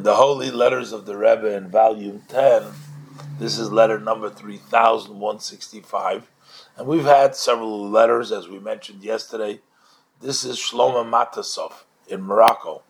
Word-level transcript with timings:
in 0.00 0.04
the 0.04 0.16
Holy 0.16 0.50
Letters 0.50 0.92
of 0.92 1.04
the 1.04 1.14
Rebbe 1.14 1.54
in 1.54 1.68
volume 1.68 2.22
10. 2.28 2.62
This 3.38 3.58
is 3.58 3.70
letter 3.70 4.00
number 4.00 4.30
3165. 4.30 6.30
And 6.78 6.86
we've 6.86 7.04
had 7.04 7.36
several 7.36 7.86
letters, 7.86 8.32
as 8.32 8.48
we 8.48 8.58
mentioned 8.58 9.04
yesterday. 9.04 9.60
This 10.22 10.42
is 10.42 10.58
Shlomo 10.58 11.04
Matasov 11.04 11.84
in 12.08 12.22
Morocco. 12.22 12.82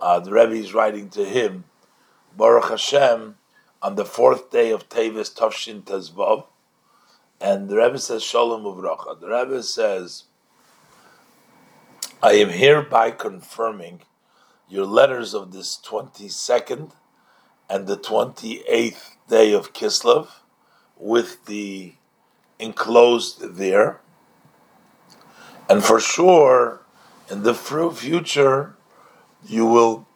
Uh, 0.00 0.18
the 0.18 0.32
Rebbe 0.32 0.54
is 0.54 0.74
writing 0.74 1.08
to 1.10 1.24
him, 1.24 1.66
Baruch 2.36 2.70
Hashem, 2.70 3.36
on 3.80 3.94
the 3.94 4.04
fourth 4.04 4.50
day 4.50 4.72
of 4.72 4.88
Tevis 4.88 5.32
Tavshin 5.32 5.82
Tezvav. 5.82 6.46
And 7.40 7.68
the 7.68 7.76
Rebbe 7.76 8.00
says, 8.00 8.24
Shalom 8.24 8.64
Uvracha. 8.64 9.20
The 9.20 9.28
Rebbe 9.28 9.62
says, 9.62 10.24
I 12.20 12.32
am 12.32 12.48
hereby 12.48 13.12
confirming 13.12 14.00
your 14.68 14.86
letters 14.86 15.34
of 15.34 15.52
this 15.52 15.78
22nd 15.84 16.92
and 17.68 17.86
the 17.86 17.96
28th 17.96 19.16
day 19.28 19.52
of 19.52 19.72
Kislev 19.72 20.28
with 20.96 21.46
the 21.46 21.94
enclosed 22.58 23.56
there. 23.56 24.00
And 25.68 25.82
for 25.82 26.00
sure, 26.00 26.82
in 27.30 27.42
the 27.42 27.54
future, 27.54 28.76
you 29.46 29.66
will 29.66 30.06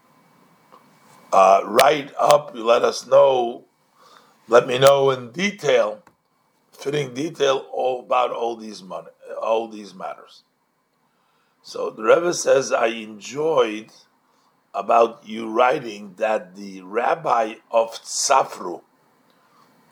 uh, 1.33 1.63
write 1.65 2.13
up, 2.19 2.55
you 2.55 2.65
let 2.65 2.83
us 2.83 3.07
know, 3.07 3.65
let 4.47 4.67
me 4.67 4.79
know 4.79 5.11
in 5.11 5.31
detail, 5.31 6.03
fitting 6.73 7.15
detail 7.15 7.67
all 7.73 8.01
about 8.01 8.31
all 8.31 8.57
these 8.57 8.83
money, 8.83 9.09
all 9.41 9.69
these 9.69 9.95
matters. 9.95 10.43
So 11.63 11.91
the 11.91 12.03
Rebbe 12.03 12.33
says, 12.33 12.73
I 12.73 12.87
enjoyed 12.87 13.91
about 14.79 15.23
you 15.27 15.51
writing 15.51 16.15
that 16.19 16.55
the 16.55 16.81
rabbi 16.83 17.55
of 17.69 17.91
Tzafru, 17.95 18.81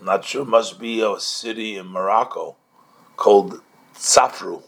not 0.00 0.24
sure, 0.24 0.44
must 0.44 0.78
be 0.78 1.00
a 1.00 1.18
city 1.18 1.76
in 1.76 1.88
Morocco 1.88 2.54
called 3.16 3.60
Tzafru. 3.96 4.62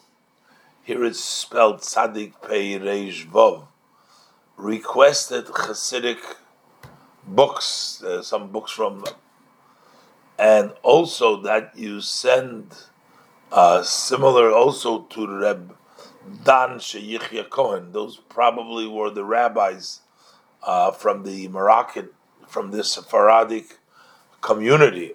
Here 0.83 1.05
it's 1.05 1.22
spelled 1.22 1.83
Tzadik 1.83 2.33
Pei 2.42 2.80
Reish 2.80 3.30
Vov. 3.30 3.69
Requested 4.56 5.47
Hasidic 5.47 6.19
books, 7.25 8.03
uh, 8.03 8.20
some 8.20 8.50
books 8.50 8.72
from 8.72 9.05
and 10.36 10.72
also 10.82 11.41
that 11.42 11.77
you 11.77 12.00
send 12.00 12.75
uh, 13.53 13.82
similar 13.84 14.50
also 14.50 15.03
to 15.03 15.28
Reb 15.28 15.77
Dan 16.44 16.78
Sheyichya 16.78 17.48
Cohen. 17.48 17.92
Those 17.92 18.16
probably 18.16 18.88
were 18.88 19.10
the 19.10 19.25
rabbis 19.25 20.00
uh, 20.62 20.90
from 20.90 21.24
the 21.24 21.48
Moroccan, 21.48 22.10
from 22.46 22.70
the 22.70 22.84
Sephardic 22.84 23.78
community. 24.40 25.14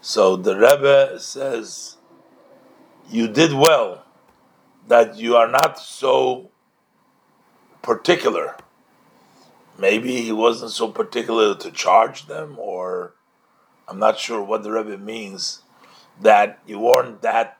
So 0.00 0.36
the 0.36 0.56
Rebbe 0.56 1.18
says, 1.18 1.96
You 3.10 3.28
did 3.28 3.52
well 3.52 4.04
that 4.86 5.16
you 5.16 5.36
are 5.36 5.48
not 5.48 5.78
so 5.78 6.50
particular. 7.82 8.56
Maybe 9.78 10.22
he 10.22 10.32
wasn't 10.32 10.72
so 10.72 10.88
particular 10.88 11.54
to 11.54 11.70
charge 11.70 12.26
them, 12.26 12.56
or 12.58 13.14
I'm 13.86 13.98
not 13.98 14.18
sure 14.18 14.42
what 14.42 14.62
the 14.62 14.72
Rebbe 14.72 14.98
means 14.98 15.62
that 16.20 16.58
you 16.66 16.80
weren't 16.80 17.22
that 17.22 17.58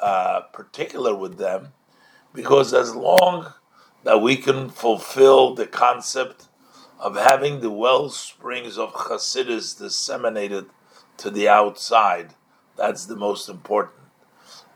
uh, 0.00 0.40
particular 0.52 1.14
with 1.14 1.38
them 1.38 1.72
because 2.32 2.72
as 2.72 2.94
long 2.94 3.52
that 4.04 4.20
we 4.20 4.36
can 4.36 4.70
fulfill 4.70 5.54
the 5.54 5.66
concept 5.66 6.48
of 6.98 7.16
having 7.16 7.60
the 7.60 7.70
well 7.70 8.08
springs 8.08 8.78
of 8.78 8.92
Chasidus 8.92 9.78
disseminated 9.78 10.66
to 11.18 11.30
the 11.30 11.48
outside, 11.48 12.34
that's 12.76 13.06
the 13.06 13.16
most 13.16 13.48
important. 13.48 13.96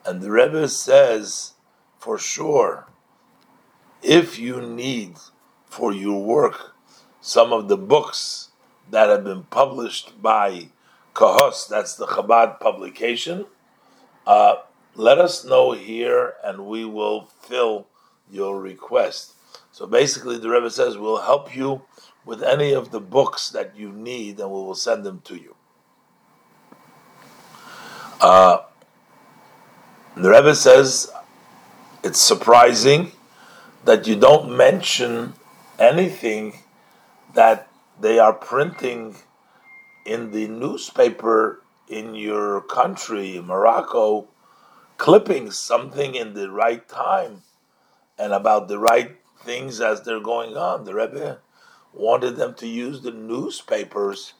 And 0.05 0.21
the 0.21 0.31
Rebbe 0.31 0.69
says, 0.69 1.53
for 1.99 2.19
sure, 2.19 2.89
if 4.03 4.39
you 4.39 4.61
need 4.61 5.17
for 5.67 5.93
your 5.93 6.23
work 6.23 6.75
some 7.21 7.53
of 7.53 7.69
the 7.69 7.77
books 7.77 8.49
that 8.91 9.09
have 9.09 9.23
been 9.23 9.45
published 9.45 10.21
by 10.21 10.69
Kahos, 11.15 11.69
that's 11.69 11.95
the 11.95 12.07
Chabad 12.07 12.59
publication, 12.59 13.47
uh, 14.27 14.57
let 14.95 15.19
us 15.19 15.45
know 15.45 15.73
here 15.73 16.35
and 16.45 16.67
we 16.67 16.85
will 16.85 17.29
fill 17.41 17.87
your 18.33 18.61
request. 18.61 19.35
So 19.71 19.87
basically, 19.87 20.39
the 20.39 20.49
Rebbe 20.49 20.71
says, 20.71 20.97
we'll 20.97 21.23
help 21.23 21.55
you 21.55 21.83
with 22.25 22.43
any 22.43 22.73
of 22.73 22.91
the 22.91 23.01
books 23.01 23.51
that 23.51 23.77
you 23.77 23.93
need 23.93 24.41
and 24.41 24.51
we 24.51 24.57
will 24.57 24.75
send 24.75 25.05
them 25.05 25.21
to 25.25 25.37
you. 25.37 25.55
Uh, 28.21 28.59
the 30.17 30.31
Rebbe 30.31 30.55
says, 30.55 31.11
it's 32.03 32.21
surprising 32.21 33.13
that 33.85 34.07
you 34.07 34.17
don't 34.17 34.57
mention 34.57 35.35
anything 35.79 36.59
that 37.35 37.69
they 38.01 38.19
are 38.19 38.33
printing 38.33 39.17
in 40.05 40.31
the 40.31 40.49
newspaper 40.49 41.63
in 41.89 42.15
your 42.15 42.61
country, 42.63 43.41
Morocco, 43.45 44.29
clipping 44.97 45.51
something 45.51 46.15
in 46.15 46.35
the 46.35 46.51
right 46.51 46.89
time 46.89 47.43
and 48.23 48.33
about 48.33 48.69
the 48.69 48.79
right 48.79 49.17
things 49.41 49.81
as 49.81 50.03
they're 50.03 50.21
going 50.21 50.57
on. 50.57 50.85
The 50.85 50.95
Rebbe 50.95 51.41
wanted 51.93 52.37
them 52.37 52.55
to 52.55 52.69
use 52.69 53.01
the 53.01 53.11
newspapers 53.11 54.35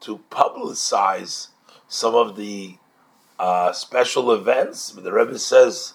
to 0.00 0.20
publicize 0.30 1.48
some 1.88 2.14
of 2.14 2.36
the 2.36 2.76
uh, 3.40 3.72
special 3.72 4.30
events. 4.30 4.92
The 4.92 5.12
Rebbe 5.12 5.38
says 5.40 5.94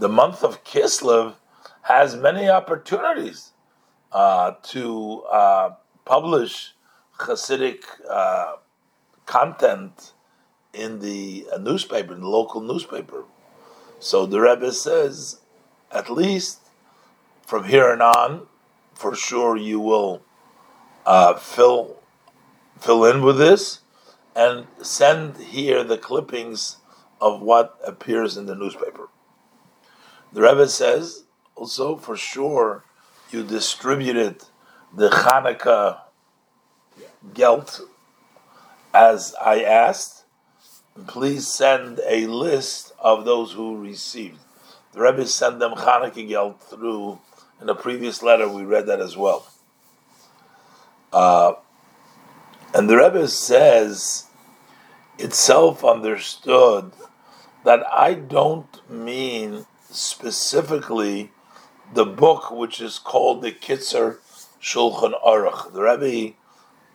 the 0.00 0.08
month 0.08 0.42
of 0.42 0.64
Kislev 0.64 1.34
has 1.82 2.16
many 2.16 2.48
opportunities 2.48 3.52
uh, 4.10 4.54
to 4.64 5.22
uh, 5.30 5.70
publish 6.04 6.74
Hasidic 7.18 7.84
uh, 8.10 8.54
content 9.26 10.12
in 10.72 10.98
the 10.98 11.46
uh, 11.52 11.58
newspaper, 11.58 12.14
in 12.14 12.20
the 12.20 12.28
local 12.28 12.60
newspaper. 12.60 13.24
So 14.00 14.26
the 14.26 14.40
Rebbe 14.40 14.72
says, 14.72 15.40
at 15.92 16.10
least 16.10 16.59
from 17.50 17.64
here 17.64 17.92
and 17.92 18.00
on, 18.00 18.46
for 18.94 19.16
sure 19.16 19.56
you 19.56 19.80
will 19.80 20.22
uh, 21.04 21.34
fill 21.34 21.96
fill 22.78 23.04
in 23.04 23.22
with 23.22 23.38
this 23.38 23.80
and 24.36 24.68
send 24.80 25.36
here 25.36 25.82
the 25.82 25.98
clippings 25.98 26.76
of 27.20 27.42
what 27.42 27.76
appears 27.84 28.36
in 28.36 28.46
the 28.46 28.54
newspaper. 28.54 29.08
The 30.32 30.42
Rebbe 30.42 30.68
says 30.68 31.24
also 31.56 31.96
for 31.96 32.16
sure 32.16 32.84
you 33.32 33.42
distributed 33.42 34.44
the 34.94 35.10
Hanukkah 35.10 36.02
gelt 37.34 37.80
as 38.94 39.34
I 39.44 39.64
asked 39.64 40.24
please 41.08 41.48
send 41.48 42.00
a 42.06 42.28
list 42.28 42.92
of 43.00 43.24
those 43.24 43.52
who 43.52 43.76
received. 43.76 44.38
The 44.92 45.00
Rebbe 45.00 45.26
sent 45.26 45.58
them 45.58 45.72
Chanukah 45.72 46.28
gelt 46.28 46.60
through, 46.60 47.20
in 47.60 47.68
a 47.68 47.74
previous 47.74 48.22
letter 48.22 48.48
we 48.48 48.62
read 48.62 48.86
that 48.86 49.00
as 49.00 49.16
well. 49.16 49.46
Uh, 51.12 51.54
and 52.72 52.88
the 52.88 52.96
Rebbe 52.96 53.26
says, 53.28 54.26
itself 55.18 55.84
understood 55.84 56.92
that 57.64 57.84
I 57.92 58.14
don't 58.14 58.90
mean 58.90 59.66
specifically 59.90 61.32
the 61.92 62.06
book 62.06 62.50
which 62.50 62.80
is 62.80 62.98
called 62.98 63.42
the 63.42 63.52
Kitzur 63.52 64.18
Shulchan 64.62 65.20
Aruch. 65.22 65.72
The 65.72 65.82
Rebbe 65.82 66.36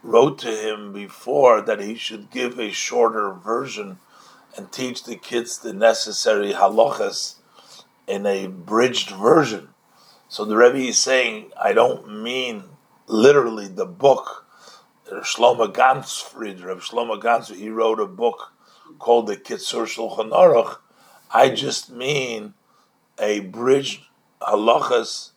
wrote 0.01 0.39
to 0.39 0.51
him 0.51 0.93
before 0.93 1.61
that 1.61 1.81
he 1.81 1.95
should 1.95 2.31
give 2.31 2.59
a 2.59 2.71
shorter 2.71 3.33
version 3.33 3.99
and 4.55 4.71
teach 4.71 5.03
the 5.03 5.17
kids 5.17 5.57
the 5.57 5.73
necessary 5.73 6.53
halachas 6.53 7.35
in 8.07 8.25
a 8.25 8.47
bridged 8.47 9.09
version. 9.09 9.69
So 10.35 10.43
the 10.43 10.57
Rebbe 10.57 10.79
is 10.79 10.99
saying, 10.99 11.51
I 11.57 11.71
don't 11.71 12.21
mean 12.21 12.65
literally 13.07 13.69
the 13.69 13.85
book. 13.85 14.45
Shlomo 15.09 15.71
Ganzfried, 15.73 16.61
Reb 16.61 16.79
Shlomo 16.79 17.17
Ganzfried, 17.21 17.55
he 17.55 17.69
wrote 17.69 18.01
a 18.01 18.05
book 18.05 18.51
called 18.99 19.27
the 19.27 19.37
Kitzur 19.37 19.85
Shulchan 19.85 20.31
Aruch. 20.31 20.79
I 21.31 21.51
just 21.51 21.89
mean 21.89 22.53
a 23.17 23.39
bridged 23.39 24.01
halachas 24.41 25.29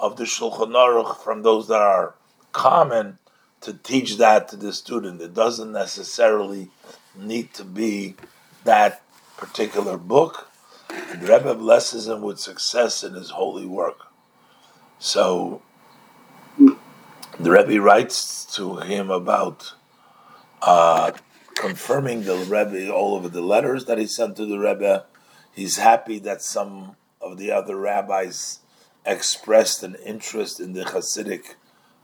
of 0.00 0.16
the 0.16 0.24
Shulchan 0.24 0.72
Aruch 0.72 1.18
from 1.18 1.42
those 1.42 1.68
that 1.68 1.80
are 1.80 2.16
common 2.50 3.18
to 3.60 3.72
teach 3.72 4.16
that 4.16 4.48
to 4.48 4.56
the 4.56 4.72
student. 4.72 5.22
It 5.22 5.34
doesn't 5.34 5.70
necessarily 5.70 6.68
need 7.14 7.54
to 7.54 7.64
be 7.64 8.16
that 8.64 9.02
particular 9.36 9.96
book. 9.96 10.50
And 10.90 11.22
Rebbe 11.22 11.54
blesses 11.54 12.08
him 12.08 12.22
with 12.22 12.40
success 12.40 13.04
in 13.04 13.14
his 13.14 13.30
holy 13.30 13.66
work. 13.66 14.08
So 15.02 15.62
The 16.56 17.50
Rebbe 17.50 17.80
writes 17.80 18.44
to 18.54 18.76
him 18.76 19.10
about 19.10 19.74
uh, 20.62 21.10
confirming 21.56 22.22
the 22.22 22.36
Rebbe 22.36 22.88
all 22.88 23.16
over 23.16 23.28
the 23.28 23.40
letters 23.40 23.86
that 23.86 23.98
he 23.98 24.06
sent 24.06 24.36
to 24.36 24.46
the 24.46 24.60
Rebbe. 24.60 25.06
He's 25.52 25.78
happy 25.78 26.20
that 26.20 26.40
some 26.40 26.94
of 27.20 27.36
the 27.36 27.50
other 27.50 27.76
rabbis 27.76 28.60
expressed 29.04 29.82
an 29.82 29.96
interest 30.06 30.60
in 30.60 30.72
the 30.72 30.84
Hasidic 30.84 31.56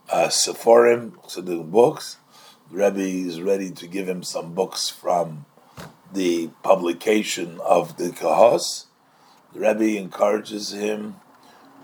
uh, 0.09 0.27
Sephorim, 0.27 1.11
Hasidic 1.23 1.71
books. 1.71 2.17
The 2.69 2.79
Rebbe 2.79 2.99
is 3.29 3.41
ready 3.41 3.71
to 3.71 3.87
give 3.87 4.09
him 4.09 4.23
some 4.23 4.53
books 4.53 4.89
from 4.89 5.45
the 6.11 6.49
publication 6.63 7.61
of 7.61 7.95
the 7.95 8.09
Kahos. 8.09 8.87
The 9.53 9.61
Rebbe 9.61 9.97
encourages 9.97 10.73
him 10.73 11.15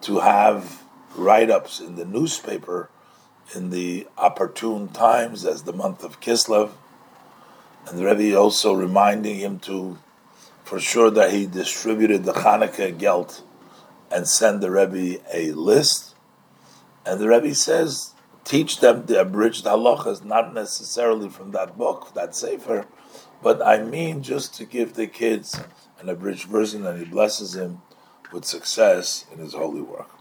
to 0.02 0.20
have 0.20 0.85
write 1.16 1.50
ups 1.50 1.80
in 1.80 1.96
the 1.96 2.06
newspaper 2.06 2.90
in 3.54 3.70
the 3.70 4.08
opportune 4.18 4.88
times 4.90 5.46
as 5.46 5.64
the 5.64 5.74
month 5.74 6.04
of 6.04 6.20
Kislev. 6.20 6.72
And 7.88 8.00
the 8.00 8.06
Rebbe 8.06 8.38
also 8.38 8.74
reminding 8.74 9.38
him 9.38 9.60
to, 9.60 9.98
for 10.64 10.80
sure, 10.80 11.12
that 11.12 11.32
he 11.32 11.46
distributed 11.46 12.24
the 12.24 12.34
Hanukkah 12.34 12.98
gelt 12.98 13.44
and 14.12 14.28
send 14.28 14.62
the 14.62 14.72
Rebbe 14.72 15.22
a 15.32 15.52
list. 15.52 16.16
And 17.06 17.20
the 17.20 17.28
Rebbe 17.28 17.54
says, 17.54 18.14
teach 18.44 18.80
them 18.80 19.06
the 19.06 19.22
abridged 19.22 19.66
halachas, 19.66 20.24
not 20.24 20.54
necessarily 20.54 21.30
from 21.30 21.52
that 21.52 21.78
book, 21.78 22.14
that 22.16 22.36
sefer, 22.36 22.88
but 23.44 23.62
I 23.62 23.84
mean 23.84 24.24
just 24.24 24.56
to 24.56 24.66
give 24.66 24.94
the 24.94 25.08
kids 25.08 25.60
an 26.00 26.10
abridged 26.10 26.48
version, 26.48 26.86
and 26.86 26.98
he 26.98 27.06
blesses 27.06 27.56
him 27.56 27.82
with 28.32 28.46
success 28.46 29.26
in 29.32 29.40
his 29.40 29.54
holy 29.54 29.82
work. 29.82 30.15